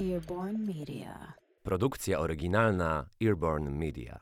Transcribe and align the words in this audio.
Earborn 0.00 0.56
Media. 0.66 1.32
Produkcja 1.62 2.18
oryginalna 2.18 3.06
Earborn 3.20 3.68
Media. 3.68 4.20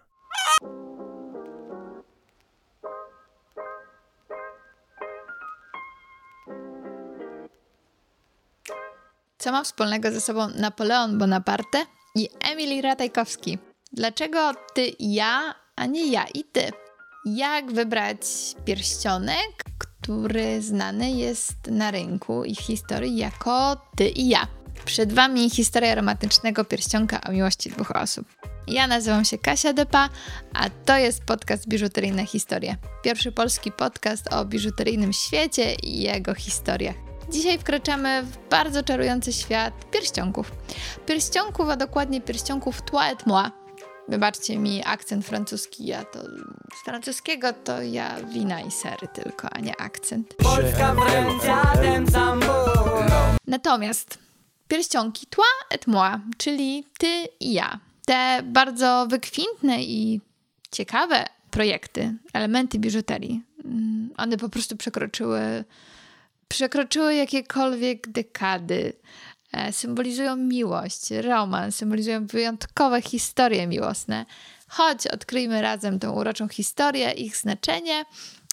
Co 9.38 9.52
ma 9.52 9.64
wspólnego 9.64 10.10
ze 10.10 10.20
sobą 10.20 10.48
Napoleon 10.48 11.18
Bonaparte 11.18 11.86
i 12.14 12.28
Emil 12.52 12.82
Ratajkowski? 12.82 13.58
Dlaczego 13.92 14.52
ty 14.74 14.86
i 14.86 15.14
ja, 15.14 15.54
a 15.76 15.86
nie 15.86 16.06
ja 16.12 16.24
i 16.34 16.44
ty? 16.44 16.70
Jak 17.24 17.72
wybrać 17.72 18.20
pierścionek, 18.64 19.64
który 19.78 20.62
znany 20.62 21.10
jest 21.10 21.66
na 21.70 21.90
rynku 21.90 22.44
i 22.44 22.54
w 22.54 22.60
historii 22.60 23.16
jako 23.16 23.76
ty 23.96 24.08
i 24.08 24.28
ja? 24.28 24.57
Przed 24.88 25.12
wami 25.12 25.50
historia 25.50 25.94
romantycznego 25.94 26.64
pierścionka 26.64 27.20
o 27.28 27.32
miłości 27.32 27.70
dwóch 27.70 27.90
osób. 27.90 28.26
Ja 28.66 28.86
nazywam 28.86 29.24
się 29.24 29.38
Kasia 29.38 29.72
Depa, 29.72 30.08
a 30.54 30.70
to 30.84 30.96
jest 30.96 31.24
podcast 31.24 31.68
Biżuteryjne 31.68 32.26
Historie. 32.26 32.76
Pierwszy 33.02 33.32
polski 33.32 33.72
podcast 33.72 34.32
o 34.32 34.44
biżuteryjnym 34.44 35.12
świecie 35.12 35.74
i 35.74 36.02
jego 36.02 36.34
historiach. 36.34 36.94
Dzisiaj 37.32 37.58
wkraczamy 37.58 38.22
w 38.22 38.48
bardzo 38.50 38.82
czarujący 38.82 39.32
świat 39.32 39.90
pierścionków. 39.90 40.52
Pierścionków, 41.06 41.68
a 41.68 41.76
dokładnie 41.76 42.20
pierścionków 42.20 42.82
Toi 42.82 43.12
et 43.12 43.26
moi. 43.26 43.50
Wybaczcie 44.08 44.58
mi 44.58 44.82
akcent 44.86 45.26
francuski, 45.26 45.86
ja 45.86 46.04
to 46.04 46.18
z 46.80 46.84
francuskiego 46.84 47.52
to 47.52 47.82
ja 47.82 48.16
wina 48.22 48.60
i 48.60 48.70
sery 48.70 49.08
tylko, 49.14 49.48
a 49.50 49.60
nie 49.60 49.80
akcent. 49.80 50.34
Polska. 50.34 50.96
Natomiast 53.46 54.27
pierścionki 54.68 55.26
toi 55.26 55.44
et 55.70 55.86
moi, 55.86 56.20
czyli 56.36 56.84
ty 56.98 57.28
i 57.40 57.52
ja. 57.52 57.80
Te 58.06 58.42
bardzo 58.42 59.06
wykwintne 59.06 59.82
i 59.82 60.20
ciekawe 60.70 61.24
projekty, 61.50 62.14
elementy 62.32 62.78
biżuterii, 62.78 63.42
mm, 63.64 64.10
one 64.16 64.36
po 64.36 64.48
prostu 64.48 64.76
przekroczyły, 64.76 65.64
przekroczyły 66.48 67.14
jakiekolwiek 67.14 68.08
dekady. 68.08 68.92
E, 69.52 69.72
Symbolizują 69.72 70.36
miłość, 70.36 71.10
romans, 71.10 71.76
symbolizują 71.76 72.26
wyjątkowe 72.26 73.02
historie 73.02 73.66
miłosne. 73.66 74.26
Chodź, 74.68 75.06
odkryjmy 75.06 75.62
razem 75.62 75.98
tą 75.98 76.12
uroczą 76.12 76.48
historię, 76.48 77.10
ich 77.10 77.36
znaczenie, 77.36 78.04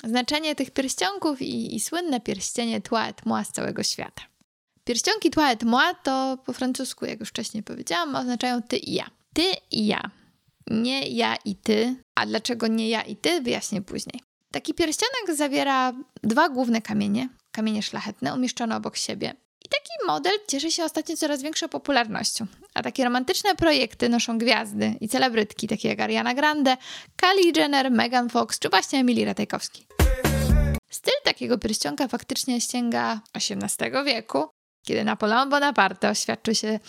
znaczenie 0.04 0.56
tych 0.56 0.72
pierścionków 0.72 1.42
i, 1.42 1.76
i 1.76 1.80
słynne 1.80 2.22
pierścienie 2.22 2.82
toi 2.82 3.10
et 3.10 3.26
moi 3.26 3.46
z 3.46 3.52
całego 3.52 3.84
świata. 3.84 4.35
Pierścionki 4.86 5.30
toi 5.30 5.52
et 5.52 5.64
moi 5.64 5.96
to 6.04 6.38
po 6.46 6.54
francusku, 6.54 7.06
jak 7.06 7.20
już 7.20 7.30
wcześniej 7.30 7.64
powiedziałam, 7.64 8.16
oznaczają 8.16 8.62
ty 8.62 8.78
i 8.78 8.94
ja. 8.94 9.10
Ty 9.34 9.44
i 9.72 9.86
ja. 9.86 10.12
Nie 10.68 11.08
ja 11.08 11.36
i 11.46 11.56
ty. 11.56 11.96
A 12.16 12.26
dlaczego 12.26 12.68
nie 12.68 12.90
ja 12.90 13.02
i 13.02 13.16
ty, 13.16 13.42
wyjaśnię 13.42 13.82
później. 13.82 14.22
Taki 14.52 14.74
pierścionek 14.74 15.38
zawiera 15.38 15.94
dwa 16.24 16.50
główne 16.50 16.82
kamienie, 16.82 17.30
kamienie 17.52 17.84
szlachetne, 17.84 18.34
umieszczone 18.34 18.76
obok 18.76 18.98
siebie. 18.98 19.34
I 19.66 19.70
taki 19.70 20.08
model 20.08 20.34
cieszy 20.48 20.72
się 20.72 20.84
ostatnio 20.84 21.18
coraz 21.18 21.42
większą 21.42 21.70
popularnością. 21.70 22.46
A 22.74 22.84
takie 22.84 23.04
romantyczne 23.04 23.56
projekty 23.56 24.10
noszą 24.10 24.38
gwiazdy 24.38 24.96
i 25.02 25.08
celebrytki, 25.08 25.68
takie 25.68 25.90
jak 25.90 26.00
Ariana 26.00 26.34
Grande, 26.34 26.78
Kylie 27.16 27.52
Jenner, 27.56 27.92
Megan 27.92 28.30
Fox 28.30 28.60
czy 28.60 28.70
właśnie 28.70 29.00
Emily 29.00 29.26
Ratajkowski. 29.26 29.88
Styl 30.90 31.14
takiego 31.24 31.58
pierścionka 31.58 32.08
faktycznie 32.08 32.62
sięga 32.62 33.22
XVIII 33.34 33.92
wieku, 34.06 34.48
kiedy 34.86 35.04
Napoleon 35.04 35.50
Bonaparte 35.50 36.10
oświadczył 36.10 36.56
się 36.56 36.80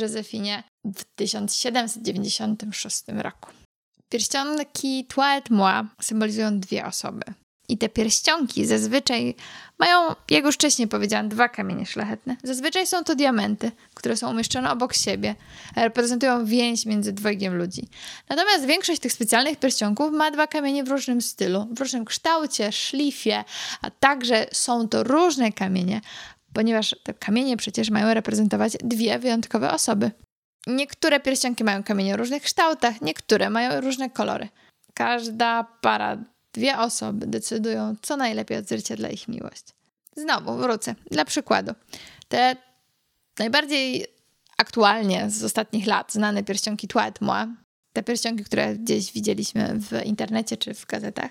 Josephinie 0.00 0.62
w 0.84 1.04
1796 1.04 3.02
roku. 3.08 3.50
Pierścionki 4.08 5.06
Toi 5.14 5.36
et 5.36 5.50
moi 5.50 5.84
symbolizują 6.00 6.60
dwie 6.60 6.86
osoby. 6.86 7.22
I 7.70 7.78
te 7.78 7.88
pierścionki 7.88 8.66
zazwyczaj 8.66 9.34
mają, 9.78 10.14
jak 10.30 10.44
już 10.44 10.54
wcześniej 10.54 10.88
powiedziałam, 10.88 11.28
dwa 11.28 11.48
kamienie 11.48 11.86
szlachetne. 11.86 12.36
Zazwyczaj 12.42 12.86
są 12.86 13.04
to 13.04 13.14
diamenty, 13.14 13.72
które 13.94 14.16
są 14.16 14.30
umieszczone 14.30 14.70
obok 14.70 14.94
siebie, 14.94 15.34
reprezentują 15.76 16.44
więź 16.44 16.86
między 16.86 17.12
dwojgiem 17.12 17.56
ludzi. 17.56 17.88
Natomiast 18.28 18.66
większość 18.66 19.00
tych 19.00 19.12
specjalnych 19.12 19.58
pierścionków 19.58 20.12
ma 20.12 20.30
dwa 20.30 20.46
kamienie 20.46 20.84
w 20.84 20.88
różnym 20.88 21.22
stylu, 21.22 21.66
w 21.70 21.80
różnym 21.80 22.04
kształcie, 22.04 22.72
szlifie, 22.72 23.44
a 23.82 23.90
także 23.90 24.46
są 24.52 24.88
to 24.88 25.04
różne 25.04 25.52
kamienie, 25.52 26.00
ponieważ 26.52 26.96
te 27.02 27.14
kamienie 27.14 27.56
przecież 27.56 27.90
mają 27.90 28.14
reprezentować 28.14 28.72
dwie 28.84 29.18
wyjątkowe 29.18 29.72
osoby. 29.72 30.10
Niektóre 30.66 31.20
pierścionki 31.20 31.64
mają 31.64 31.82
kamienie 31.82 32.14
o 32.14 32.16
różnych 32.16 32.42
kształtach, 32.42 33.00
niektóre 33.00 33.50
mają 33.50 33.80
różne 33.80 34.10
kolory. 34.10 34.48
Każda 34.94 35.64
para, 35.80 36.18
dwie 36.52 36.78
osoby 36.78 37.26
decydują, 37.26 37.96
co 38.02 38.16
najlepiej 38.16 38.58
odzwierciedla 38.58 39.08
ich 39.08 39.28
miłość. 39.28 39.64
Znowu 40.16 40.56
wrócę. 40.56 40.94
Dla 41.10 41.24
przykładu, 41.24 41.72
te 42.28 42.56
najbardziej 43.38 44.06
aktualnie 44.58 45.30
z 45.30 45.44
ostatnich 45.44 45.86
lat 45.86 46.12
znane 46.12 46.42
pierścionki 46.42 46.88
moi, 47.20 47.46
te 47.92 48.02
pierścionki, 48.02 48.44
które 48.44 48.74
gdzieś 48.76 49.12
widzieliśmy 49.12 49.74
w 49.78 50.04
internecie 50.04 50.56
czy 50.56 50.74
w 50.74 50.86
gazetach, 50.86 51.30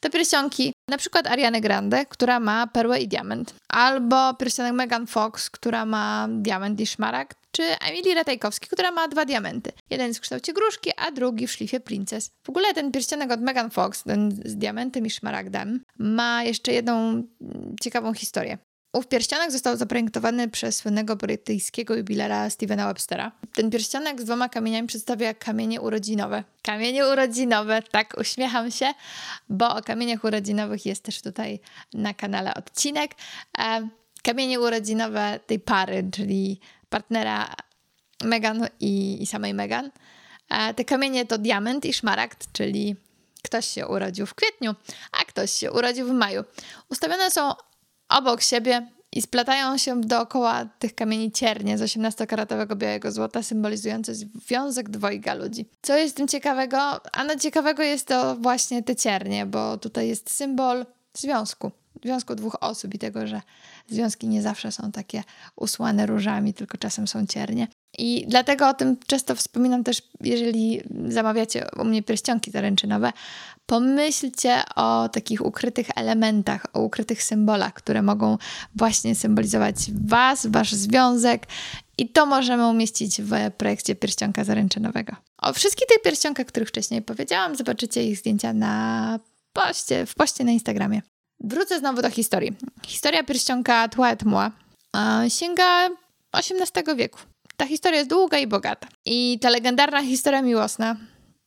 to 0.00 0.10
pierścionki 0.10 0.72
na 0.88 0.98
przykład 0.98 1.26
Ariany 1.26 1.60
Grande, 1.60 2.06
która 2.06 2.40
ma 2.40 2.66
perłę 2.66 3.00
i 3.00 3.08
diament, 3.08 3.54
albo 3.68 4.34
pierścionek 4.34 4.72
Megan 4.72 5.06
Fox, 5.06 5.50
która 5.50 5.84
ma 5.84 6.28
diament 6.30 6.80
i 6.80 6.86
szmaragd, 6.86 7.38
czy 7.52 7.62
Emily 7.62 8.14
Ratajkowski, 8.14 8.68
która 8.68 8.90
ma 8.90 9.08
dwa 9.08 9.24
diamenty. 9.24 9.72
Jeden 9.90 10.06
jest 10.06 10.18
w 10.18 10.22
kształcie 10.22 10.52
gruszki, 10.52 10.90
a 10.96 11.10
drugi 11.10 11.46
w 11.46 11.52
szlifie 11.52 11.80
princes. 11.80 12.30
W 12.46 12.48
ogóle 12.48 12.74
ten 12.74 12.92
pierścionek 12.92 13.32
od 13.32 13.40
Megan 13.40 13.70
Fox, 13.70 14.02
ten 14.02 14.42
z 14.44 14.56
diamentem 14.56 15.06
i 15.06 15.10
szmaragdem, 15.10 15.84
ma 15.98 16.42
jeszcze 16.42 16.72
jedną 16.72 17.22
ciekawą 17.80 18.14
historię. 18.14 18.58
Ów 18.92 19.06
pierścionek 19.06 19.52
został 19.52 19.76
zaprojektowany 19.76 20.48
przez 20.48 20.76
słynnego 20.76 21.16
brytyjskiego 21.16 21.94
jubilera 21.94 22.50
Stevena 22.50 22.86
Webstera. 22.86 23.32
Ten 23.54 23.70
pierścionek 23.70 24.20
z 24.20 24.24
dwoma 24.24 24.48
kamieniami 24.48 24.88
przedstawia 24.88 25.34
kamienie 25.34 25.80
urodzinowe. 25.80 26.44
Kamienie 26.62 27.06
urodzinowe, 27.06 27.82
tak 27.82 28.14
uśmiecham 28.20 28.70
się, 28.70 28.92
bo 29.48 29.76
o 29.76 29.82
kamieniach 29.82 30.24
urodzinowych 30.24 30.86
jest 30.86 31.02
też 31.02 31.22
tutaj 31.22 31.60
na 31.94 32.14
kanale 32.14 32.54
odcinek. 32.54 33.14
E, 33.58 33.88
Kamienie 34.22 34.60
urodzinowe 34.60 35.40
tej 35.46 35.60
pary, 35.60 36.08
czyli 36.12 36.60
partnera 36.88 37.54
Megan 38.24 38.68
i, 38.80 39.22
i 39.22 39.26
samej 39.26 39.54
Megan. 39.54 39.90
E, 40.48 40.74
Te 40.74 40.84
kamienie 40.84 41.26
to 41.26 41.38
diament 41.38 41.84
i 41.84 41.92
szmaragd, 41.92 42.52
czyli 42.52 42.96
ktoś 43.42 43.68
się 43.68 43.86
urodził 43.86 44.26
w 44.26 44.34
kwietniu, 44.34 44.74
a 45.12 45.24
ktoś 45.24 45.50
się 45.50 45.72
urodził 45.72 46.06
w 46.06 46.12
maju. 46.12 46.44
Ustawione 46.88 47.30
są 47.30 47.52
obok 48.08 48.42
siebie 48.42 48.86
i 49.12 49.22
splatają 49.22 49.78
się 49.78 50.00
dookoła 50.00 50.64
tych 50.78 50.94
kamieni 50.94 51.32
ciernie 51.32 51.78
z 51.78 51.82
18-karatowego 51.82 52.76
białego 52.76 53.12
złota, 53.12 53.42
symbolizujące 53.42 54.14
związek 54.14 54.88
dwojga 54.88 55.34
ludzi. 55.34 55.66
Co 55.82 55.96
jest 55.96 56.14
w 56.14 56.16
tym 56.16 56.28
ciekawego? 56.28 56.78
Ano 57.12 57.36
ciekawego 57.36 57.82
jest 57.82 58.06
to 58.06 58.36
właśnie 58.36 58.82
te 58.82 58.96
ciernie, 58.96 59.46
bo 59.46 59.78
tutaj 59.78 60.08
jest 60.08 60.30
symbol 60.30 60.86
związku. 61.14 61.70
Związku 62.04 62.34
dwóch 62.34 62.56
osób 62.60 62.94
i 62.94 62.98
tego, 62.98 63.26
że 63.26 63.42
związki 63.88 64.28
nie 64.28 64.42
zawsze 64.42 64.72
są 64.72 64.92
takie 64.92 65.22
usłane 65.56 66.06
różami, 66.06 66.54
tylko 66.54 66.78
czasem 66.78 67.08
są 67.08 67.26
ciernie. 67.26 67.68
I 67.98 68.24
dlatego 68.28 68.68
o 68.68 68.74
tym 68.74 68.96
często 69.06 69.34
wspominam 69.34 69.84
też, 69.84 70.02
jeżeli 70.20 70.82
zamawiacie 71.08 71.66
u 71.80 71.84
mnie 71.84 72.02
pierścionki 72.02 72.50
zaręczynowe, 72.50 73.12
pomyślcie 73.66 74.62
o 74.76 75.08
takich 75.08 75.46
ukrytych 75.46 75.86
elementach, 75.96 76.66
o 76.72 76.80
ukrytych 76.80 77.22
symbolach, 77.22 77.74
które 77.74 78.02
mogą 78.02 78.38
właśnie 78.74 79.14
symbolizować 79.14 79.76
Was, 80.04 80.46
Wasz 80.46 80.72
związek 80.72 81.46
i 81.98 82.08
to 82.08 82.26
możemy 82.26 82.68
umieścić 82.68 83.22
w 83.22 83.32
projekcie 83.58 83.94
pierścionka 83.94 84.44
zaręczynowego. 84.44 85.16
O 85.38 85.52
wszystkich 85.52 85.86
tych 85.86 86.02
pierścionkach, 86.02 86.46
których 86.46 86.68
wcześniej 86.68 87.02
powiedziałam, 87.02 87.56
zobaczycie 87.56 88.04
ich 88.04 88.18
zdjęcia 88.18 88.52
na 88.52 89.18
poście, 89.52 90.06
w 90.06 90.14
poście 90.14 90.44
na 90.44 90.52
Instagramie. 90.52 91.02
Wrócę 91.40 91.78
znowu 91.78 92.02
do 92.02 92.10
historii. 92.10 92.56
Historia 92.86 93.22
pierścionka 93.22 93.88
e, 94.96 95.30
sięga 95.30 95.88
XVIII 96.32 96.96
wieku. 96.96 97.18
Ta 97.60 97.66
historia 97.66 97.98
jest 97.98 98.10
długa 98.10 98.38
i 98.38 98.46
bogata. 98.46 98.88
I 99.04 99.38
ta 99.42 99.50
legendarna 99.50 100.02
historia 100.02 100.42
miłosna 100.42 100.96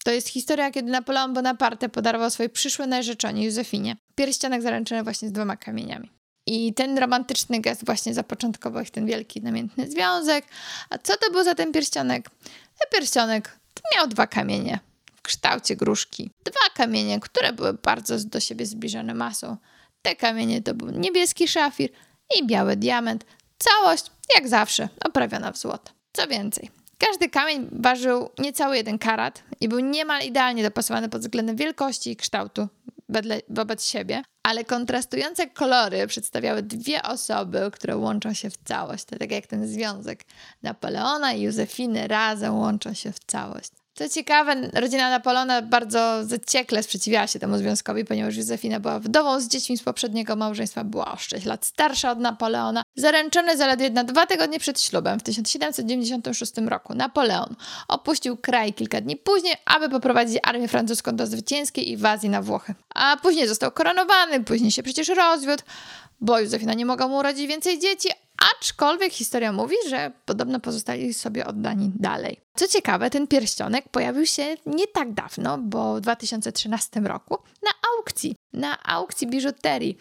to 0.04 0.12
jest 0.12 0.28
historia, 0.28 0.72
kiedy 0.72 0.92
Napoleon 0.92 1.34
Bonaparte 1.34 1.90
podarował 1.90 2.30
swojej 2.32 2.50
przyszłej 2.50 2.88
narzeczonej 2.88 3.44
Józefinie 3.44 3.96
pierścionek 4.16 4.62
zaręczony 4.62 5.04
właśnie 5.04 5.28
z 5.28 5.32
dwoma 5.32 5.58
kamieniami. 5.58 6.12
I 6.48 6.74
ten 6.74 6.98
romantyczny 6.98 7.62
gest 7.62 7.86
właśnie 7.86 8.14
zapoczątkował 8.14 8.84
ich 8.84 8.92
ten 8.92 9.06
wielki, 9.06 9.42
namiętny 9.42 9.92
związek. 9.92 10.46
A 10.90 10.98
co 10.98 11.18
to 11.18 11.32
był 11.32 11.44
za 11.44 11.56
ten 11.56 11.72
pierścionek? 11.72 12.30
Ten 12.80 12.88
pierścionek 12.92 13.60
miał 13.96 14.08
dwa 14.08 14.28
kamienie 14.28 14.80
w 15.16 15.22
kształcie 15.22 15.76
gruszki. 15.76 16.32
Dwa 16.44 16.76
kamienie, 16.76 17.20
które 17.20 17.54
były 17.54 17.74
bardzo 17.74 18.18
do 18.20 18.40
siebie 18.40 18.66
zbliżone 18.66 19.14
masą. 19.14 19.58
Te 20.02 20.16
kamienie 20.16 20.62
to 20.62 20.74
był 20.74 20.90
niebieski 20.90 21.48
szafir 21.48 21.90
i 22.40 22.48
biały 22.48 22.76
diament. 22.76 23.26
Całość, 23.58 24.06
jak 24.36 24.48
zawsze, 24.48 24.90
oprawiona 25.06 25.52
w 25.52 25.58
złoto. 25.58 26.01
Co 26.14 26.28
więcej, 26.28 26.70
każdy 26.98 27.30
kamień 27.30 27.70
ważył 27.72 28.30
niecały 28.40 28.78
jeden 28.78 29.00
karat 29.00 29.44
i 29.62 29.70
był 29.70 29.80
niemal 29.80 30.24
idealnie 30.24 30.64
dopasowany 30.64 31.10
pod 31.10 31.22
względem 31.22 31.56
wielkości 31.56 32.12
i 32.12 32.16
kształtu 32.16 32.68
wobec 33.50 33.86
siebie, 33.86 34.24
ale 34.44 34.66
kontrastujące 34.66 35.48
kolory 35.48 36.08
przedstawiały 36.08 36.64
dwie 36.64 37.04
osoby, 37.04 37.72
które 37.74 37.98
łączą 37.98 38.34
się 38.34 38.50
w 38.50 38.58
całość. 38.58 39.06
To 39.06 39.18
tak 39.18 39.32
jak 39.32 39.48
ten 39.48 39.68
związek 39.68 40.24
Napoleona 40.64 41.34
i 41.34 41.42
Józefiny 41.42 42.08
razem 42.08 42.58
łączą 42.58 42.94
się 42.94 43.12
w 43.12 43.20
całość. 43.20 43.72
Co 43.94 44.10
ciekawe, 44.10 44.56
rodzina 44.74 45.10
Napoleona 45.10 45.62
bardzo 45.62 46.26
zaciekle 46.26 46.84
sprzeciwiała 46.84 47.28
się 47.28 47.40
temu 47.40 47.58
związkowi, 47.58 48.06
ponieważ 48.06 48.36
Józefina 48.36 48.80
była 48.80 49.00
wdową 49.00 49.40
z 49.40 49.48
dziećmi 49.48 49.78
z 49.78 49.84
poprzedniego 49.84 50.36
małżeństwa, 50.36 50.84
była 50.84 51.12
o 51.12 51.18
6 51.18 51.46
lat 51.46 51.66
starsza 51.66 52.12
od 52.12 52.20
Napoleona. 52.20 52.84
Zaręczony 52.96 53.58
zaledwie 53.58 53.90
na 53.90 54.04
dwa 54.04 54.26
tygodnie 54.26 54.60
przed 54.60 54.82
ślubem 54.82 55.20
w 55.20 55.24
1796 55.24 56.54
roku 56.58 56.94
Napoleon 56.94 57.56
opuścił 57.88 58.38
kraj 58.38 58.74
kilka 58.74 59.02
dni 59.02 59.18
później, 59.18 59.56
aby 59.66 59.90
poprowadzić 59.90 60.40
armię 60.44 60.68
francuską 60.68 61.16
do 61.16 61.28
zwycięskiej 61.28 61.90
inwazji 61.90 62.30
na 62.30 62.42
Włochy. 62.42 62.76
A 62.96 63.18
później 63.18 63.48
został 63.48 63.72
koronowany, 63.72 64.44
później 64.44 64.72
się 64.72 64.84
przecież 64.84 65.08
rozwiódł, 65.08 65.64
bo 66.22 66.40
Józefina 66.40 66.74
nie 66.74 66.86
mogła 66.86 67.08
mu 67.08 67.18
urodzić 67.18 67.48
więcej 67.48 67.80
dzieci, 67.80 68.10
Aczkolwiek 68.58 69.14
historia 69.14 69.52
mówi, 69.52 69.76
że 69.90 70.12
podobno 70.26 70.60
pozostali 70.60 71.14
sobie 71.14 71.48
oddani 71.48 71.92
dalej. 71.96 72.40
Co 72.56 72.68
ciekawe, 72.68 73.10
ten 73.10 73.28
pierścionek 73.28 73.90
pojawił 73.90 74.26
się 74.26 74.58
nie 74.66 74.88
tak 74.88 75.14
dawno, 75.14 75.58
bo 75.58 75.96
w 75.96 76.02
2013 76.02 77.00
roku 77.00 77.38
na 77.64 77.70
aukcji, 77.98 78.36
na 78.54 78.84
aukcji 78.84 79.28
biżuterii. 79.28 79.98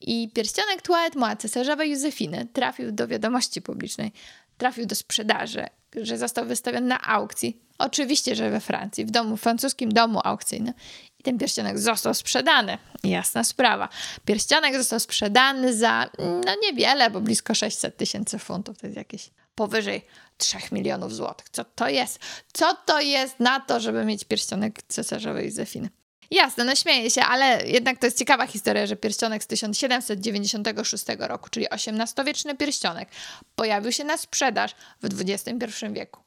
I 0.00 0.30
pierścionek 0.34 0.82
Toilette 0.82 1.18
Moi 1.18 1.36
cesarzowej 1.36 1.90
Józefiny 1.90 2.46
trafił 2.52 2.92
do 2.92 3.08
wiadomości 3.08 3.62
publicznej, 3.62 4.12
trafił 4.58 4.86
do 4.86 4.94
sprzedaży, 4.94 5.66
że 5.96 6.18
został 6.18 6.46
wystawiony 6.46 6.86
na 6.86 7.02
aukcji. 7.02 7.60
Oczywiście, 7.78 8.36
że 8.36 8.50
we 8.50 8.60
Francji, 8.60 9.04
w 9.04 9.10
domu, 9.10 9.36
w 9.36 9.40
francuskim 9.40 9.92
domu 9.92 10.20
aukcyjnym 10.24 10.74
ten 11.24 11.38
pierścionek 11.38 11.78
został 11.78 12.14
sprzedany. 12.14 12.78
Jasna 13.04 13.44
sprawa. 13.44 13.88
Pierścionek 14.24 14.76
został 14.76 15.00
sprzedany 15.00 15.74
za 15.76 16.10
no 16.18 16.54
niewiele, 16.62 17.10
bo 17.10 17.20
blisko 17.20 17.54
600 17.54 17.96
tysięcy 17.96 18.38
funtów. 18.38 18.78
To 18.78 18.86
jest 18.86 18.96
jakieś 18.96 19.30
powyżej 19.54 20.06
3 20.38 20.58
milionów 20.72 21.14
złotych. 21.14 21.48
Co 21.48 21.64
to 21.64 21.88
jest? 21.88 22.18
Co 22.52 22.74
to 22.74 23.00
jest 23.00 23.40
na 23.40 23.60
to, 23.60 23.80
żeby 23.80 24.04
mieć 24.04 24.24
pierścionek 24.24 24.82
cesarzowej 24.82 25.44
Józefiny? 25.44 25.88
Jasne, 26.30 26.64
no 26.64 26.74
śmieję 26.74 27.10
się, 27.10 27.22
ale 27.22 27.66
jednak 27.66 27.98
to 27.98 28.06
jest 28.06 28.18
ciekawa 28.18 28.46
historia, 28.46 28.86
że 28.86 28.96
pierścionek 28.96 29.44
z 29.44 29.46
1796 29.46 31.04
roku, 31.18 31.48
czyli 31.50 31.66
XVIII-wieczny 31.70 32.56
pierścionek, 32.56 33.08
pojawił 33.56 33.92
się 33.92 34.04
na 34.04 34.16
sprzedaż 34.16 34.74
w 35.02 35.20
XXI 35.20 35.86
wieku. 35.92 36.20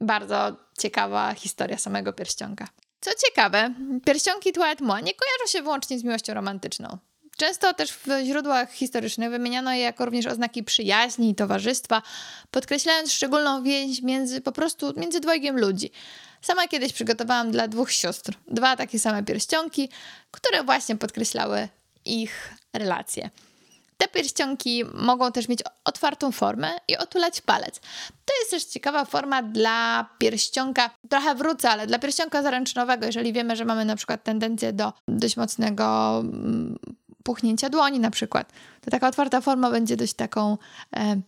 Bardzo 0.00 0.56
ciekawa 0.78 1.34
historia 1.34 1.78
samego 1.78 2.12
pierścionka. 2.12 2.68
Co 3.00 3.10
ciekawe, 3.26 3.74
pierścionki 4.06 4.52
Toilette 4.52 4.84
Moi 4.84 5.02
nie 5.02 5.14
kojarzą 5.14 5.46
się 5.46 5.62
wyłącznie 5.62 5.98
z 5.98 6.04
miłością 6.04 6.34
romantyczną. 6.34 6.98
Często 7.36 7.74
też 7.74 7.92
w 7.92 8.06
źródłach 8.24 8.72
historycznych 8.72 9.30
wymieniano 9.30 9.72
je 9.72 9.80
jako 9.80 10.04
również 10.04 10.26
oznaki 10.26 10.64
przyjaźni 10.64 11.30
i 11.30 11.34
towarzystwa, 11.34 12.02
podkreślając 12.50 13.12
szczególną 13.12 13.62
więź 13.62 14.02
między 14.02 14.40
po 14.40 14.52
prostu 14.52 14.92
między 14.96 15.20
dwojgiem 15.20 15.58
ludzi. 15.58 15.90
Sama 16.40 16.68
kiedyś 16.68 16.92
przygotowałam 16.92 17.50
dla 17.50 17.68
dwóch 17.68 17.92
sióstr 17.92 18.32
dwa 18.48 18.76
takie 18.76 18.98
same 18.98 19.22
pierścionki, 19.22 19.88
które 20.30 20.64
właśnie 20.64 20.96
podkreślały 20.96 21.68
ich 22.04 22.54
relacje. 22.72 23.30
Te 23.98 24.08
pierścionki 24.08 24.84
mogą 24.94 25.32
też 25.32 25.48
mieć 25.48 25.60
otwartą 25.84 26.32
formę 26.32 26.70
i 26.88 26.96
otulać 26.96 27.40
palec. 27.40 27.80
To 28.24 28.32
jest 28.40 28.50
też 28.50 28.64
ciekawa 28.64 29.04
forma 29.04 29.42
dla 29.42 30.08
pierścionka, 30.18 30.90
trochę 31.10 31.34
wrócę, 31.34 31.70
ale 31.70 31.86
dla 31.86 31.98
pierścionka 31.98 32.42
zaręczynowego, 32.42 33.06
jeżeli 33.06 33.32
wiemy, 33.32 33.56
że 33.56 33.64
mamy 33.64 33.84
na 33.84 33.96
przykład 33.96 34.24
tendencję 34.24 34.72
do 34.72 34.92
dość 35.08 35.36
mocnego 35.36 36.18
mm, 36.20 36.78
puchnięcia 37.24 37.70
dłoni 37.70 38.00
na 38.00 38.10
przykład, 38.10 38.52
to 38.80 38.90
taka 38.90 39.08
otwarta 39.08 39.40
forma 39.40 39.70
będzie 39.70 39.96
dość 39.96 40.14
taką 40.14 40.58
e, 40.96 41.20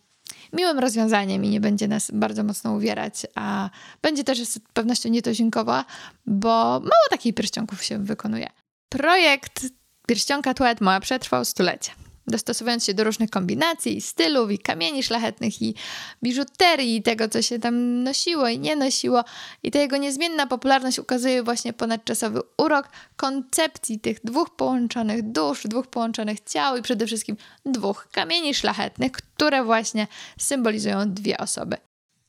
miłym 0.53 0.79
rozwiązaniem 0.79 1.45
i 1.45 1.49
nie 1.49 1.61
będzie 1.61 1.89
nas 1.89 2.11
bardzo 2.11 2.45
mocno 2.45 2.73
uwierać, 2.73 3.27
a 3.35 3.71
będzie 4.03 4.25
też 4.25 4.45
z 4.45 4.59
pewnością 4.73 5.09
nietuzinkowa, 5.09 5.85
bo 6.27 6.49
mało 6.81 7.07
takich 7.11 7.35
pierścionków 7.35 7.83
się 7.83 8.05
wykonuje. 8.05 8.51
Projekt 8.89 9.67
pierścionka 10.07 10.55
Toilette 10.55 10.85
Moja 10.85 11.01
przetrwał 11.01 11.45
stulecie 11.45 11.91
dostosowując 12.27 12.85
się 12.85 12.95
do 12.95 13.05
różnych 13.05 13.31
kombinacji, 13.31 14.01
stylów 14.01 14.51
i 14.51 14.59
kamieni 14.59 15.03
szlachetnych 15.03 15.63
i 15.63 15.75
biżuterii, 16.23 16.97
i 16.97 17.03
tego, 17.03 17.29
co 17.29 17.43
się 17.43 17.59
tam 17.59 18.03
nosiło 18.03 18.49
i 18.49 18.59
nie 18.59 18.77
nosiło. 18.77 19.25
I 19.63 19.71
ta 19.71 19.79
jego 19.79 19.97
niezmienna 19.97 20.47
popularność 20.47 20.99
ukazuje 20.99 21.43
właśnie 21.43 21.73
ponadczasowy 21.73 22.41
urok 22.59 22.89
koncepcji 23.17 24.01
tych 24.01 24.19
dwóch 24.25 24.57
połączonych 24.57 25.23
dusz, 25.33 25.63
dwóch 25.65 25.87
połączonych 25.87 26.41
ciał 26.41 26.77
i 26.77 26.83
przede 26.83 27.07
wszystkim 27.07 27.37
dwóch 27.67 28.09
kamieni 28.13 28.55
szlachetnych, 28.55 29.13
które 29.13 29.65
właśnie 29.65 30.07
symbolizują 30.39 31.13
dwie 31.13 31.39
osoby. 31.39 31.77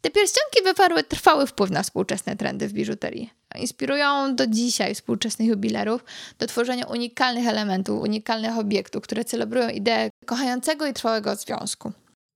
Te 0.02 0.10
pierścionki 0.10 0.64
wywarły 0.64 1.04
trwały 1.04 1.48
wpływ 1.48 1.72
na 1.72 1.84
współczesne 1.84 2.36
trendy 2.36 2.68
w 2.68 2.74
biżuterii. 2.74 3.34
Inspirują 3.56 4.36
do 4.36 4.48
dzisiaj 4.48 4.96
współczesnych 4.96 5.48
jubilerów 5.48 6.04
do 6.40 6.48
tworzenia 6.48 6.86
unikalnych 6.86 7.48
elementów, 7.48 8.02
unikalnych 8.02 8.58
obiektów, 8.58 9.04
które 9.04 9.26
celebrują 9.26 9.70
ideę 9.70 10.10
kochającego 10.26 10.88
i 10.88 10.94
trwałego 10.94 11.36
związku. 11.36 11.92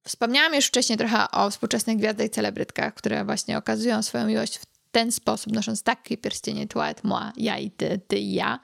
Wspomniałam 0.07 0.55
już 0.55 0.65
wcześniej 0.65 0.97
trochę 0.97 1.31
o 1.31 1.49
współczesnych 1.49 1.97
gwiazdach 1.97 2.27
i 2.27 2.29
celebrytkach, 2.29 2.93
które 2.93 3.25
właśnie 3.25 3.57
okazują 3.57 4.03
swoją 4.03 4.27
miłość 4.27 4.57
w 4.57 4.65
ten 4.91 5.11
sposób, 5.11 5.53
nosząc 5.53 5.83
takie 5.83 6.17
pierścienie 6.17 6.67
Toilette 6.67 7.07
Moi, 7.07 7.31
ja 7.37 7.57
i 7.57 7.71
ty, 7.71 8.01
ty 8.07 8.17
i 8.17 8.33
ja. 8.33 8.59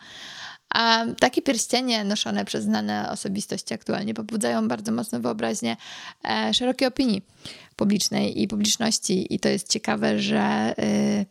A 0.69 1.05
takie 1.19 1.41
pierścienie 1.41 2.03
noszone 2.03 2.45
przez 2.45 2.63
znane 2.63 3.09
osobistości 3.11 3.73
aktualnie 3.73 4.13
pobudzają 4.13 4.67
bardzo 4.67 4.91
mocno 4.91 5.19
wyobraźnię 5.19 5.77
e, 6.23 6.53
szerokiej 6.53 6.87
opinii 6.87 7.21
publicznej 7.75 8.41
i 8.41 8.47
publiczności. 8.47 9.33
I 9.35 9.39
to 9.39 9.49
jest 9.49 9.69
ciekawe, 9.69 10.19
że 10.19 10.73
y, 10.79 11.25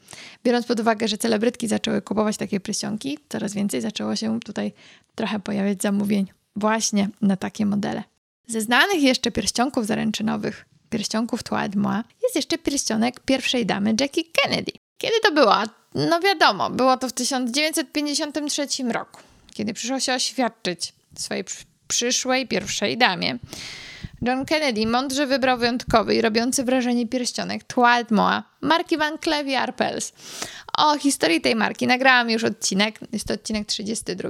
biorąc 0.44 0.66
pod 0.66 0.80
uwagę, 0.80 1.08
że 1.08 1.18
celebrytki 1.18 1.68
zaczęły 1.68 2.02
kupować 2.02 2.36
takie 2.36 2.60
pierścionki, 2.60 3.18
coraz 3.28 3.54
więcej 3.54 3.80
zaczęło 3.80 4.16
się 4.16 4.40
tutaj 4.40 4.72
trochę 5.14 5.40
pojawiać 5.40 5.82
zamówień 5.82 6.26
właśnie 6.56 7.08
na 7.22 7.36
takie 7.36 7.66
modele. 7.66 8.02
Ze 8.46 8.60
znanych 8.60 9.02
jeszcze 9.02 9.30
pierścionków 9.30 9.86
zaręczynowych, 9.86 10.66
pierścionków 10.90 11.40
Moi, 11.76 12.02
jest 12.22 12.36
jeszcze 12.36 12.58
pierścionek 12.58 13.20
pierwszej 13.20 13.66
damy 13.66 13.94
Jackie 14.00 14.24
Kennedy. 14.32 14.72
Kiedy 14.98 15.14
to 15.22 15.32
było? 15.32 15.62
No 15.96 16.20
wiadomo, 16.20 16.70
było 16.70 16.96
to 16.96 17.08
w 17.08 17.12
1953 17.12 18.66
roku, 18.92 19.20
kiedy 19.54 19.74
przyszło 19.74 20.00
się 20.00 20.14
oświadczyć 20.14 20.92
swojej 21.18 21.44
przyszłej 21.88 22.48
pierwszej 22.48 22.98
damie. 22.98 23.38
John 24.22 24.44
Kennedy 24.44 24.86
mądrze 24.86 25.26
wybrał 25.26 25.58
wyjątkowy 25.58 26.14
i 26.14 26.20
robiący 26.20 26.64
wrażenie 26.64 27.06
pierścionek 27.06 27.62
Moi 28.10 28.42
marki 28.60 28.96
Van 28.96 29.18
Cleef 29.18 29.46
Arpels. 29.58 30.12
O 30.78 30.98
historii 30.98 31.40
tej 31.40 31.54
marki 31.54 31.86
nagrałam 31.86 32.30
już 32.30 32.44
odcinek, 32.44 32.98
jest 33.12 33.26
to 33.26 33.34
odcinek 33.34 33.66
32. 33.66 34.28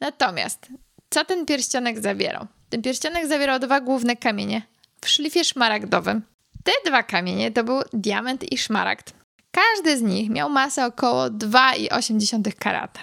Natomiast 0.00 0.66
co 1.10 1.24
ten 1.24 1.46
pierścionek 1.46 2.00
zawierał? 2.00 2.46
Ten 2.70 2.82
pierścionek 2.82 3.26
zawierał 3.26 3.58
dwa 3.58 3.80
główne 3.80 4.16
kamienie 4.16 4.62
w 5.00 5.08
szlifie 5.08 5.44
szmaragdowym. 5.44 6.22
Te 6.64 6.72
dwa 6.86 7.02
kamienie 7.02 7.50
to 7.50 7.64
był 7.64 7.80
diament 7.92 8.52
i 8.52 8.58
szmaragd. 8.58 9.17
Każdy 9.50 9.98
z 9.98 10.02
nich 10.02 10.30
miał 10.30 10.50
masę 10.50 10.86
około 10.86 11.24
2,8 11.24 12.52
karata. 12.58 13.00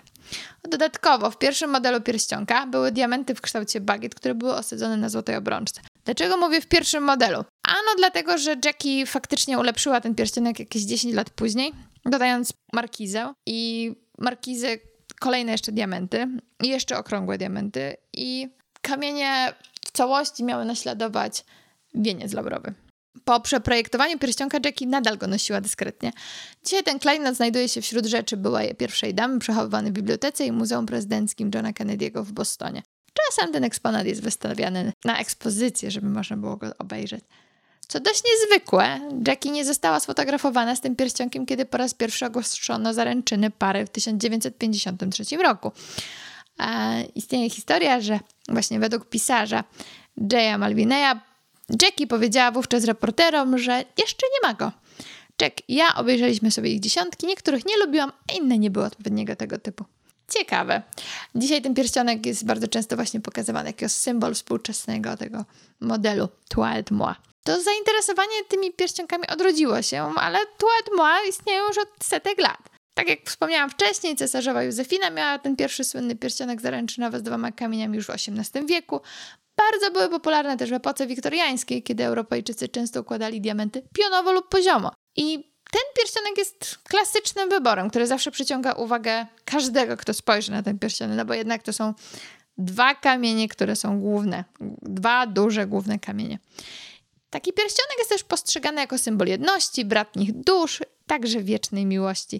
Dodatkowo 0.69 1.31
w 1.31 1.37
pierwszym 1.37 1.69
modelu 1.69 2.01
pierścionka 2.01 2.67
były 2.67 2.91
diamenty 2.91 3.35
w 3.35 3.41
kształcie 3.41 3.81
bagiet, 3.81 4.15
które 4.15 4.35
były 4.35 4.53
osadzone 4.53 4.97
na 4.97 5.09
złotej 5.09 5.35
obrączce. 5.35 5.81
Dlaczego 6.05 6.37
mówię 6.37 6.61
w 6.61 6.67
pierwszym 6.67 7.03
modelu? 7.03 7.43
Ano 7.67 7.87
dlatego, 7.97 8.37
że 8.37 8.55
Jackie 8.65 9.05
faktycznie 9.05 9.59
ulepszyła 9.59 10.01
ten 10.01 10.15
pierścionek 10.15 10.59
jakieś 10.59 10.83
10 10.83 11.13
lat 11.13 11.29
później, 11.29 11.73
dodając 12.05 12.53
markizę 12.73 13.33
i 13.45 13.91
markizę 14.17 14.67
kolejne 15.19 15.51
jeszcze 15.51 15.71
diamenty 15.71 16.27
i 16.63 16.67
jeszcze 16.67 16.97
okrągłe 16.97 17.37
diamenty 17.37 17.97
i 18.13 18.49
kamienie 18.81 19.53
w 19.85 19.91
całości 19.91 20.43
miały 20.43 20.65
naśladować 20.65 21.45
wieniec 21.93 22.33
labrowy. 22.33 22.73
Po 23.23 23.39
przeprojektowaniu 23.39 24.19
pierścionka 24.19 24.57
Jackie 24.65 24.87
nadal 24.87 25.17
go 25.17 25.27
nosiła 25.27 25.61
dyskretnie. 25.61 26.11
Dzisiaj 26.65 26.83
ten 26.83 26.99
klejnot 26.99 27.35
znajduje 27.35 27.69
się 27.69 27.81
wśród 27.81 28.05
rzeczy 28.05 28.37
byłej 28.37 28.75
pierwszej 28.75 29.13
damy, 29.13 29.39
przechowywany 29.39 29.89
w 29.89 29.93
bibliotece 29.93 30.45
i 30.45 30.51
Muzeum 30.51 30.85
Prezydenckim 30.85 31.51
Johna 31.55 31.71
Kennedy'ego 31.71 32.23
w 32.23 32.31
Bostonie. 32.31 32.83
Czasem 33.13 33.53
ten 33.53 33.63
eksponat 33.63 34.05
jest 34.05 34.21
wystawiany 34.21 34.93
na 35.05 35.19
ekspozycję, 35.19 35.91
żeby 35.91 36.09
można 36.09 36.37
było 36.37 36.57
go 36.57 36.67
obejrzeć. 36.77 37.23
Co 37.87 37.99
dość 37.99 38.21
niezwykłe, 38.31 38.99
Jackie 39.27 39.51
nie 39.51 39.65
została 39.65 39.99
sfotografowana 39.99 40.75
z 40.75 40.81
tym 40.81 40.95
pierścionkiem, 40.95 41.45
kiedy 41.45 41.65
po 41.65 41.77
raz 41.77 41.93
pierwszy 41.93 42.25
ogłoszono 42.25 42.93
zaręczyny 42.93 43.51
pary 43.51 43.85
w 43.85 43.89
1953 43.89 45.37
roku. 45.37 45.71
E, 46.59 47.03
istnieje 47.15 47.49
historia, 47.49 48.01
że 48.01 48.19
właśnie 48.49 48.79
według 48.79 49.09
pisarza 49.09 49.63
Jaya 50.31 50.57
Malvineya 50.57 51.19
Jackie 51.81 52.07
powiedziała 52.07 52.51
wówczas 52.51 52.83
reporterom, 52.83 53.57
że 53.57 53.83
jeszcze 53.97 54.27
nie 54.33 54.49
ma 54.49 54.53
go. 54.53 54.71
Jack 55.41 55.61
i 55.67 55.75
ja 55.75 55.95
obejrzeliśmy 55.95 56.51
sobie 56.51 56.69
ich 56.69 56.79
dziesiątki, 56.79 57.27
niektórych 57.27 57.65
nie 57.65 57.77
lubiłam, 57.77 58.11
a 58.29 58.33
inne 58.33 58.57
nie 58.57 58.71
były 58.71 58.85
odpowiedniego 58.85 59.35
tego 59.35 59.57
typu. 59.57 59.85
Ciekawe. 60.29 60.81
Dzisiaj 61.35 61.61
ten 61.61 61.73
pierścionek 61.73 62.25
jest 62.25 62.45
bardzo 62.45 62.67
często 62.67 62.95
właśnie 62.95 63.19
pokazywany 63.19 63.69
jako 63.69 63.89
symbol 63.89 64.33
współczesnego 64.33 65.17
tego 65.17 65.45
modelu 65.79 66.29
Toilette 66.49 66.95
Moi. 66.95 67.13
To 67.43 67.61
zainteresowanie 67.61 68.43
tymi 68.47 68.73
pierścionkami 68.73 69.27
odrodziło 69.27 69.81
się, 69.81 70.13
ale 70.15 70.39
Toilette 70.57 70.95
Moi 70.97 71.29
istnieją 71.29 71.67
już 71.67 71.77
od 71.77 71.89
setek 72.03 72.39
lat. 72.39 72.69
Tak 72.93 73.09
jak 73.09 73.19
wspomniałam 73.25 73.69
wcześniej, 73.69 74.15
cesarzowa 74.15 74.63
Józefina 74.63 75.09
miała 75.09 75.39
ten 75.39 75.55
pierwszy 75.55 75.83
słynny 75.83 76.15
pierścionek 76.15 76.61
zaręczynowy 76.61 77.19
z 77.19 77.23
dwoma 77.23 77.51
kamieniami 77.51 77.95
już 77.95 78.05
w 78.05 78.09
XVIII 78.09 78.65
wieku. 78.65 79.01
Bardzo 79.57 79.91
były 79.91 80.09
popularne 80.09 80.57
też 80.57 80.69
w 80.69 80.73
epoce 80.73 81.07
wiktoriańskiej, 81.07 81.83
kiedy 81.83 82.05
Europejczycy 82.05 82.69
często 82.69 83.01
układali 83.01 83.41
diamenty 83.41 83.81
pionowo 83.93 84.31
lub 84.31 84.49
poziomo. 84.49 84.91
I 85.15 85.55
ten 85.71 85.81
pierścionek 85.97 86.37
jest 86.37 86.77
klasycznym 86.83 87.49
wyborem, 87.49 87.89
który 87.89 88.07
zawsze 88.07 88.31
przyciąga 88.31 88.71
uwagę 88.71 89.25
każdego, 89.45 89.97
kto 89.97 90.13
spojrzy 90.13 90.51
na 90.51 90.63
ten 90.63 90.79
pierścionek, 90.79 91.17
no 91.17 91.25
bo 91.25 91.33
jednak 91.33 91.63
to 91.63 91.73
są 91.73 91.93
dwa 92.57 92.95
kamienie, 92.95 93.49
które 93.49 93.75
są 93.75 93.99
główne, 93.99 94.43
dwa 94.81 95.27
duże 95.27 95.67
główne 95.67 95.99
kamienie. 95.99 96.39
Taki 97.29 97.53
pierścionek 97.53 97.97
jest 97.97 98.09
też 98.09 98.23
postrzegany 98.23 98.81
jako 98.81 98.97
symbol 98.97 99.27
jedności, 99.27 99.85
bratnich 99.85 100.33
dusz, 100.33 100.83
także 101.07 101.41
wiecznej 101.41 101.85
miłości. 101.85 102.39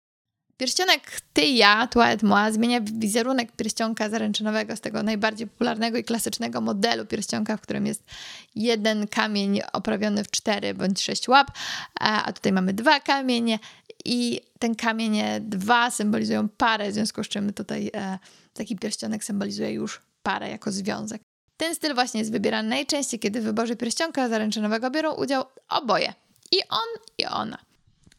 Pierścionek 0.58 1.22
Ty 1.34 1.46
ja, 1.46 1.88
Toi 1.88 2.12
et 2.12 2.24
moi, 2.24 2.52
zmienia 2.52 2.82
wizerunek 2.82 3.52
pierścionka 3.52 4.10
zaręczynowego 4.10 4.76
z 4.76 4.82
tego 4.82 5.04
najbardziej 5.04 5.48
popularnego 5.48 5.98
i 5.98 6.04
klasycznego 6.04 6.62
modelu 6.62 7.06
pierścionka, 7.06 7.58
w 7.58 7.62
którym 7.62 7.86
jest 7.86 8.04
jeden 8.56 9.08
kamień 9.08 9.62
oprawiony 9.74 10.24
w 10.24 10.32
cztery 10.32 10.74
bądź 10.74 11.02
sześć 11.02 11.28
łap, 11.28 11.52
a 12.00 12.34
tutaj 12.34 12.52
mamy 12.52 12.74
dwa 12.74 13.00
kamienie 13.00 13.60
i 14.06 14.42
ten 14.60 14.76
kamienie 14.76 15.40
dwa 15.42 15.92
symbolizują 15.92 16.50
parę, 16.50 16.92
w 16.92 16.94
związku 16.94 17.24
z 17.24 17.28
czym 17.28 17.54
tutaj 17.54 17.92
e, 17.94 18.20
taki 18.54 18.76
pierścionek 18.76 19.24
symbolizuje 19.24 19.72
już 19.72 20.02
parę 20.24 20.50
jako 20.50 20.72
związek. 20.72 21.22
Ten 21.58 21.76
styl 21.76 21.96
właśnie 21.96 22.20
jest 22.20 22.32
wybierany 22.32 22.70
najczęściej, 22.70 23.20
kiedy 23.20 23.42
w 23.42 23.44
wyborze 23.44 23.76
pierścionka 23.76 24.30
zaręczynowego 24.30 24.92
biorą 24.92 25.14
udział 25.14 25.44
oboje. 25.70 26.14
I 26.52 26.58
on, 26.70 27.02
i 27.18 27.26
ona. 27.26 27.65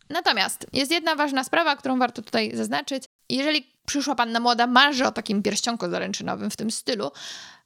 Natomiast 0.08 0.66
jest 0.72 0.90
jedna 0.90 1.14
ważna 1.14 1.44
sprawa, 1.44 1.76
którą 1.76 1.98
warto 1.98 2.22
tutaj 2.22 2.56
zaznaczyć. 2.56 3.04
Jeżeli 3.28 3.66
przyszła 3.86 4.14
panna 4.14 4.40
młoda, 4.40 4.66
marzy 4.66 5.06
o 5.06 5.12
takim 5.12 5.42
pierścionku 5.42 5.90
zaręczynowym 5.90 6.50
w 6.50 6.56
tym 6.56 6.70
stylu, 6.70 7.10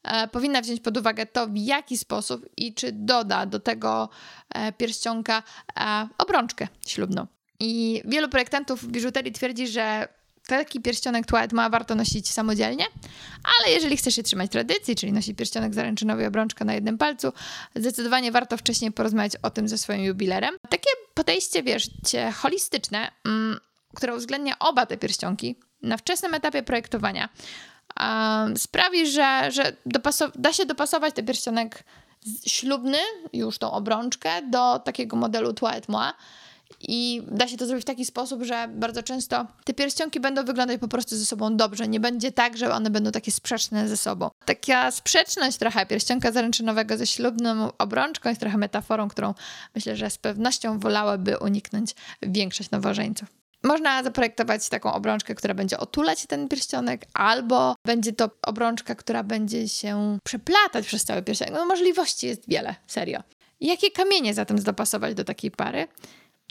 e, 0.02 0.28
powinna 0.28 0.60
wziąć 0.60 0.80
pod 0.80 0.96
uwagę 0.96 1.26
to, 1.26 1.46
w 1.46 1.56
jaki 1.56 1.98
sposób 1.98 2.46
i 2.56 2.74
czy 2.74 2.92
doda 2.92 3.46
do 3.46 3.60
tego 3.60 4.08
e, 4.54 4.72
pierścionka 4.72 5.42
e, 5.80 6.08
obrączkę 6.18 6.68
ślubną. 6.86 7.26
I 7.60 8.02
wielu 8.04 8.28
projektantów 8.28 8.86
biżuterii 8.86 9.32
twierdzi, 9.32 9.68
że 9.68 10.08
taki 10.50 10.80
pierścionek 10.80 11.26
Twilight 11.26 11.52
ma 11.52 11.70
warto 11.70 11.94
nosić 11.94 12.30
samodzielnie, 12.30 12.84
ale 13.42 13.72
jeżeli 13.74 13.96
chcesz 13.96 14.14
się 14.14 14.22
trzymać 14.22 14.50
tradycji, 14.50 14.96
czyli 14.96 15.12
nosić 15.12 15.36
pierścionek 15.36 15.74
zaręczynowy 15.74 16.22
i 16.22 16.26
obrączkę 16.26 16.64
na 16.64 16.74
jednym 16.74 16.98
palcu, 16.98 17.32
zdecydowanie 17.76 18.32
warto 18.32 18.56
wcześniej 18.56 18.92
porozmawiać 18.92 19.32
o 19.42 19.50
tym 19.50 19.68
ze 19.68 19.78
swoim 19.78 20.04
jubilerem. 20.04 20.56
Takie 20.68 20.90
podejście, 21.14 21.62
wiesz, 21.62 21.90
holistyczne, 22.34 23.10
mm, 23.26 23.60
które 23.94 24.16
uwzględnia 24.16 24.58
oba 24.58 24.86
te 24.86 24.96
pierścionki 24.96 25.56
na 25.82 25.96
wczesnym 25.96 26.34
etapie 26.34 26.62
projektowania, 26.62 27.28
um, 28.00 28.56
sprawi, 28.56 29.10
że, 29.10 29.50
że 29.50 29.76
da 30.34 30.52
się 30.52 30.66
dopasować 30.66 31.14
ten 31.14 31.26
pierścionek 31.26 31.84
ślubny, 32.46 32.98
już 33.32 33.58
tą 33.58 33.72
obrączkę, 33.72 34.42
do 34.42 34.78
takiego 34.78 35.16
modelu 35.16 35.52
Toilette 35.52 35.92
Moi, 35.92 36.12
i 36.80 37.22
da 37.30 37.48
się 37.48 37.56
to 37.56 37.66
zrobić 37.66 37.84
w 37.84 37.86
taki 37.86 38.04
sposób, 38.04 38.42
że 38.42 38.68
bardzo 38.74 39.02
często 39.02 39.46
te 39.64 39.74
pierścionki 39.74 40.20
będą 40.20 40.44
wyglądać 40.44 40.80
po 40.80 40.88
prostu 40.88 41.16
ze 41.16 41.26
sobą 41.26 41.56
dobrze. 41.56 41.88
Nie 41.88 42.00
będzie 42.00 42.32
tak, 42.32 42.56
że 42.56 42.74
one 42.74 42.90
będą 42.90 43.10
takie 43.10 43.32
sprzeczne 43.32 43.88
ze 43.88 43.96
sobą. 43.96 44.30
Taka 44.44 44.90
sprzeczność 44.90 45.56
trochę 45.56 45.86
pierścionka 45.86 46.32
zaręczynowego 46.32 46.96
ze 46.96 47.06
ślubną 47.06 47.70
obrączką 47.78 48.28
jest 48.28 48.40
trochę 48.40 48.58
metaforą, 48.58 49.08
którą 49.08 49.34
myślę, 49.74 49.96
że 49.96 50.10
z 50.10 50.18
pewnością 50.18 50.78
wolałyby 50.78 51.38
uniknąć 51.38 51.94
większość 52.22 52.70
nowożeńców. 52.70 53.28
Można 53.62 54.02
zaprojektować 54.02 54.68
taką 54.68 54.92
obrączkę, 54.92 55.34
która 55.34 55.54
będzie 55.54 55.78
otulać 55.78 56.26
ten 56.26 56.48
pierścionek, 56.48 57.06
albo 57.14 57.74
będzie 57.86 58.12
to 58.12 58.30
obrączka, 58.42 58.94
która 58.94 59.22
będzie 59.22 59.68
się 59.68 60.18
przeplatać 60.24 60.86
przez 60.86 61.04
cały 61.04 61.22
pierścionek. 61.22 61.54
No, 61.54 61.66
możliwości 61.66 62.26
jest 62.26 62.48
wiele, 62.48 62.74
serio. 62.86 63.22
Jakie 63.60 63.90
kamienie 63.90 64.34
zatem 64.34 64.62
dopasować 64.62 65.14
do 65.14 65.24
takiej 65.24 65.50
pary? 65.50 65.88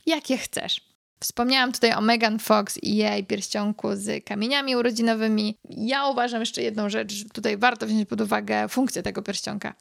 Jakie 0.09 0.37
chcesz. 0.37 0.89
Wspomniałam 1.19 1.71
tutaj 1.71 1.93
o 1.93 2.01
Megan 2.01 2.39
Fox 2.39 2.79
i 2.83 2.95
jej 2.95 3.25
pierścionku 3.25 3.95
z 3.95 4.25
kamieniami 4.25 4.75
urodzinowymi. 4.75 5.55
Ja 5.69 6.07
uważam 6.07 6.39
jeszcze 6.39 6.61
jedną 6.61 6.89
rzecz, 6.89 7.13
że 7.13 7.25
tutaj 7.25 7.57
warto 7.57 7.87
wziąć 7.87 8.09
pod 8.09 8.21
uwagę 8.21 8.69
funkcję 8.69 9.03
tego 9.03 9.21
pierścionka, 9.21 9.73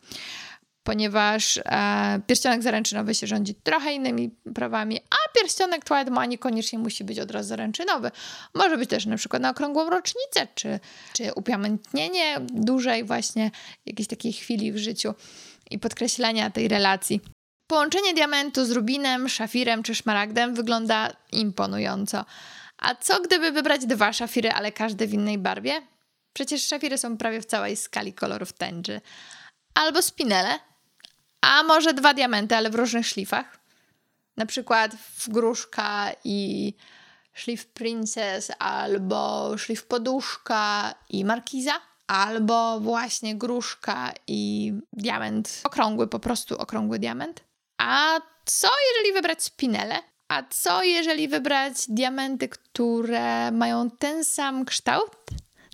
ponieważ 0.82 1.60
e, 1.64 2.20
pierścionek 2.26 2.62
zaręczynowy 2.62 3.14
się 3.14 3.26
rządzi 3.26 3.54
trochę 3.54 3.92
innymi 3.92 4.30
prawami, 4.54 5.00
a 5.10 5.38
pierścionek 5.38 5.84
Twilight 5.84 6.12
Ma 6.12 6.26
niekoniecznie 6.26 6.78
musi 6.78 7.04
być 7.04 7.18
od 7.18 7.30
razu 7.30 7.48
zaręczynowy. 7.48 8.10
Może 8.54 8.78
być 8.78 8.90
też 8.90 9.06
na 9.06 9.16
przykład 9.16 9.42
na 9.42 9.50
okrągłą 9.50 9.90
rocznicę, 9.90 10.48
czy, 10.54 10.80
czy 11.12 11.34
upamiętnienie 11.34 12.36
dłużej 12.40 13.04
właśnie 13.04 13.50
jakiejś 13.86 14.08
takiej 14.08 14.32
chwili 14.32 14.72
w 14.72 14.76
życiu 14.76 15.14
i 15.70 15.78
podkreślenia 15.78 16.50
tej 16.50 16.68
relacji. 16.68 17.20
Połączenie 17.68 18.14
diamentu 18.14 18.64
z 18.64 18.70
rubinem, 18.70 19.28
szafirem 19.28 19.82
czy 19.82 19.94
szmaragdem 19.94 20.54
wygląda 20.54 21.12
imponująco. 21.32 22.24
A 22.78 22.94
co 22.94 23.20
gdyby 23.20 23.52
wybrać 23.52 23.86
dwa 23.86 24.12
szafiry, 24.12 24.50
ale 24.50 24.72
każdy 24.72 25.06
w 25.06 25.12
innej 25.12 25.38
barwie? 25.38 25.82
Przecież 26.32 26.66
szafiry 26.66 26.98
są 26.98 27.16
prawie 27.16 27.40
w 27.40 27.46
całej 27.46 27.76
skali 27.76 28.12
kolorów 28.12 28.52
tęczy. 28.52 29.00
Albo 29.74 30.02
spinele, 30.02 30.58
a 31.40 31.62
może 31.62 31.94
dwa 31.94 32.14
diamenty, 32.14 32.56
ale 32.56 32.70
w 32.70 32.74
różnych 32.74 33.06
szlifach. 33.06 33.58
Na 34.36 34.46
przykład 34.46 34.94
w 34.94 35.28
gruszka 35.28 36.10
i 36.24 36.74
szlif 37.34 37.66
princess, 37.66 38.52
albo 38.58 39.52
szlif 39.58 39.86
poduszka 39.86 40.94
i 41.08 41.24
markiza, 41.24 41.72
albo 42.06 42.80
właśnie 42.80 43.36
gruszka 43.36 44.12
i 44.26 44.72
diament 44.92 45.60
okrągły, 45.64 46.08
po 46.08 46.18
prostu 46.18 46.58
okrągły 46.58 46.98
diament. 46.98 47.47
A 47.78 48.20
co 48.44 48.68
jeżeli 48.88 49.14
wybrać 49.14 49.42
spinele? 49.42 50.02
A 50.28 50.42
co 50.42 50.82
jeżeli 50.82 51.28
wybrać 51.28 51.74
diamenty, 51.88 52.48
które 52.48 53.50
mają 53.50 53.90
ten 53.90 54.24
sam 54.24 54.64
kształt, 54.64 55.16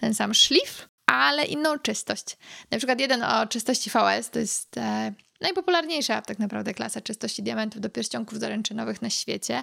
ten 0.00 0.14
sam 0.14 0.34
szlif, 0.34 0.88
ale 1.06 1.44
inną 1.44 1.78
czystość? 1.78 2.36
Na 2.70 2.78
przykład 2.78 3.00
jeden 3.00 3.22
o 3.22 3.46
czystości 3.46 3.90
VS 3.90 4.30
to 4.30 4.38
jest 4.38 4.78
e, 4.78 5.12
najpopularniejsza 5.40 6.22
tak 6.22 6.38
naprawdę 6.38 6.74
klasa 6.74 7.00
czystości 7.00 7.42
diamentów 7.42 7.80
do 7.80 7.90
pierścionków 7.90 8.38
zaręczynowych 8.38 9.02
na 9.02 9.10
świecie. 9.10 9.62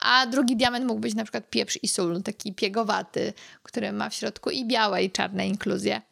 A 0.00 0.26
drugi 0.26 0.56
diament 0.56 0.86
mógł 0.86 1.00
być 1.00 1.14
na 1.14 1.24
przykład 1.24 1.50
pieprz 1.50 1.78
i 1.82 1.88
sól, 1.88 2.22
taki 2.22 2.54
piegowaty, 2.54 3.32
który 3.62 3.92
ma 3.92 4.10
w 4.10 4.14
środku 4.14 4.50
i 4.50 4.64
białe 4.64 5.04
i 5.04 5.10
czarne 5.10 5.46
inkluzje. 5.46 6.02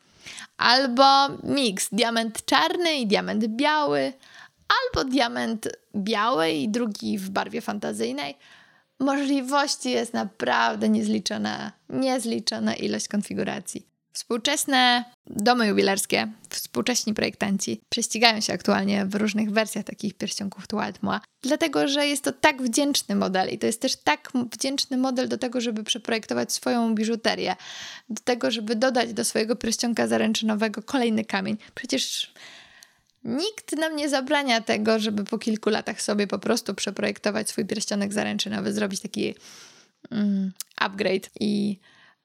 Albo 0.57 1.29
miks, 1.43 1.89
diament 1.93 2.45
czarny 2.45 2.95
i 2.95 3.07
diament 3.07 3.47
biały, 3.47 4.13
albo 4.79 5.11
diament 5.11 5.69
biały 5.97 6.51
i 6.51 6.69
drugi 6.69 7.19
w 7.19 7.31
barwie 7.31 7.61
fantazyjnej. 7.61 8.35
Możliwości 9.01 9.91
jest 9.91 10.15
naprawdę 10.15 10.89
niezliczona, 10.89 11.73
niezliczona 11.89 12.75
ilość 12.75 13.09
konfiguracji. 13.09 13.91
Współczesne 14.13 15.05
domy 15.27 15.67
jubilerskie, 15.67 16.29
współcześni 16.49 17.15
projektanci 17.15 17.81
prześcigają 17.89 18.41
się 18.41 18.53
aktualnie 18.53 19.07
w 19.07 19.15
różnych 19.15 19.51
wersjach 19.51 19.85
takich 19.85 20.15
pierścionków 20.15 20.65
Moi, 21.03 21.19
dlatego 21.43 21.89
że 21.89 22.07
jest 22.07 22.25
to 22.25 22.33
tak 22.33 22.63
wdzięczny 22.63 23.15
model 23.15 23.49
i 23.49 23.59
to 23.59 23.67
jest 23.67 23.81
też 23.81 23.97
tak 23.97 24.33
wdzięczny 24.53 24.97
model 24.97 25.29
do 25.29 25.39
tego, 25.39 25.61
żeby 25.61 25.85
przeprojektować 25.85 26.53
swoją 26.53 26.95
biżuterię, 26.95 27.57
do 28.09 28.23
tego, 28.25 28.51
żeby 28.51 28.77
dodać 28.77 29.13
do 29.13 29.25
swojego 29.25 29.57
pierścionka 29.57 30.07
zaręczynowego 30.07 30.83
kolejny 30.83 31.25
kamień. 31.25 31.57
Przecież 31.75 32.33
Nikt 33.25 33.77
nam 33.77 33.97
nie 33.97 34.09
zabrania 34.09 34.61
tego, 34.61 34.99
żeby 34.99 35.25
po 35.25 35.39
kilku 35.39 35.71
latach 35.71 36.03
sobie 36.03 36.27
po 36.27 36.39
prostu 36.39 36.75
przeprojektować 36.75 37.49
swój 37.49 37.67
pierścionek 37.67 38.13
zaręczynowy, 38.13 38.73
zrobić 38.73 39.01
taki 39.01 39.35
mm, 40.11 40.53
upgrade 40.77 41.31
i 41.41 41.79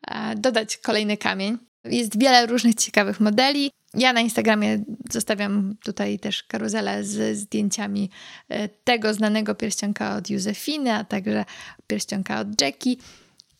e, 0.07 0.35
dodać 0.35 0.77
kolejny 0.77 1.17
kamień. 1.17 1.57
Jest 1.83 2.19
wiele 2.19 2.45
różnych 2.45 2.75
ciekawych 2.75 3.19
modeli. 3.19 3.71
Ja 3.93 4.13
na 4.13 4.21
Instagramie 4.21 4.83
zostawiam 5.11 5.75
tutaj 5.83 6.19
też 6.19 6.43
karuzelę 6.43 7.03
z 7.03 7.37
zdjęciami 7.37 8.09
e, 8.49 8.69
tego 8.69 9.13
znanego 9.13 9.55
pierścionka 9.55 10.15
od 10.15 10.29
Józefiny, 10.29 10.93
a 10.93 11.03
także 11.03 11.45
pierścionka 11.87 12.39
od 12.39 12.61
Jackie. 12.61 12.97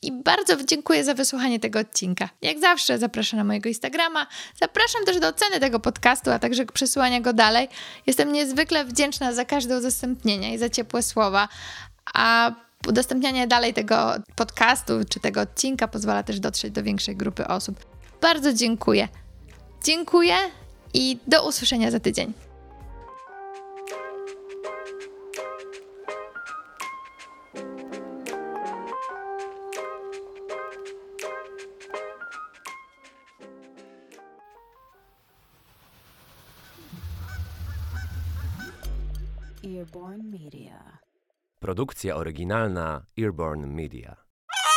I 0.04 0.12
bardzo 0.12 0.64
dziękuję 0.64 1.04
za 1.04 1.14
wysłuchanie 1.14 1.60
tego 1.60 1.80
odcinka. 1.80 2.30
Jak 2.42 2.60
zawsze 2.60 3.00
zapraszam 3.00 3.38
na 3.38 3.44
mojego 3.44 3.70
Instagrama. 3.70 4.28
Zapraszam 4.62 5.06
też 5.06 5.20
do 5.20 5.28
oceny 5.28 5.60
tego 5.60 5.80
podcastu, 5.80 6.32
a 6.32 6.40
także 6.40 6.66
przesyłania 6.66 7.22
go 7.22 7.34
dalej. 7.34 7.68
Jestem 8.08 8.32
niezwykle 8.32 8.86
wdzięczna 8.86 9.34
za 9.34 9.46
każde 9.46 9.78
udostępnienie 9.78 10.54
i 10.54 10.58
za 10.58 10.70
ciepłe 10.70 11.04
słowa. 11.04 11.48
A 12.14 12.52
udostępnianie 12.88 13.48
dalej 13.48 13.74
tego 13.74 14.14
podcastu 14.36 14.94
czy 15.10 15.20
tego 15.20 15.42
odcinka 15.42 15.88
pozwala 15.88 16.24
też 16.24 16.40
dotrzeć 16.40 16.72
do 16.72 16.84
większej 16.84 17.16
grupy 17.16 17.48
osób. 17.48 17.86
Bardzo 18.22 18.54
dziękuję. 18.54 19.08
Dziękuję 19.84 20.36
i 20.94 21.18
do 21.28 21.48
usłyszenia 21.48 21.92
za 21.92 22.00
tydzień. 22.00 22.45
Produkcja 41.76 42.16
oryginalna 42.16 43.06
Earborn 43.18 43.68
Media. 43.68 44.25